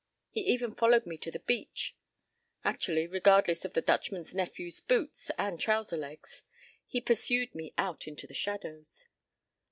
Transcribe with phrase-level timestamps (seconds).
[0.31, 1.95] He even followed me to the beach;
[2.63, 6.41] actually, regardless of the Dutchman's nephew's boots and trouser legs,
[6.87, 9.07] he pursued me out into the shadows.